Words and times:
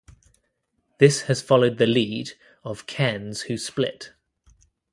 This 0.97 1.21
has 1.29 1.43
followed 1.43 1.77
the 1.77 1.85
lead 1.85 2.31
of 2.63 2.87
Cairns 2.87 3.41
who 3.43 3.55
split. 3.55 4.13